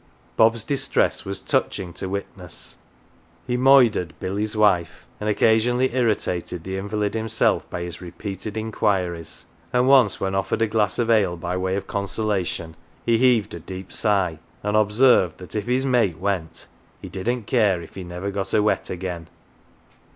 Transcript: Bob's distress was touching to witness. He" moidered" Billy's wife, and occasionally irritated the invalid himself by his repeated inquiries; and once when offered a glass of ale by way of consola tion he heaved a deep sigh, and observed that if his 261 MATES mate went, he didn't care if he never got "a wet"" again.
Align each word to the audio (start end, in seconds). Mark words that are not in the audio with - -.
Bob's 0.35 0.63
distress 0.63 1.25
was 1.25 1.39
touching 1.39 1.93
to 1.93 2.09
witness. 2.09 2.79
He" 3.45 3.55
moidered" 3.55 4.13
Billy's 4.19 4.57
wife, 4.57 5.05
and 5.19 5.29
occasionally 5.29 5.93
irritated 5.93 6.63
the 6.63 6.75
invalid 6.75 7.13
himself 7.13 7.69
by 7.69 7.81
his 7.83 8.01
repeated 8.01 8.57
inquiries; 8.57 9.45
and 9.71 9.87
once 9.87 10.19
when 10.19 10.33
offered 10.33 10.63
a 10.63 10.67
glass 10.67 10.97
of 10.97 11.11
ale 11.11 11.37
by 11.37 11.55
way 11.55 11.75
of 11.75 11.85
consola 11.85 12.43
tion 12.43 12.75
he 13.05 13.19
heaved 13.19 13.53
a 13.53 13.59
deep 13.59 13.93
sigh, 13.93 14.39
and 14.63 14.75
observed 14.75 15.37
that 15.37 15.55
if 15.55 15.67
his 15.67 15.83
261 15.83 15.91
MATES 15.91 16.15
mate 16.15 16.19
went, 16.19 16.67
he 16.99 17.07
didn't 17.07 17.43
care 17.45 17.79
if 17.83 17.93
he 17.93 18.03
never 18.03 18.31
got 18.31 18.55
"a 18.55 18.63
wet"" 18.63 18.89
again. 18.89 19.27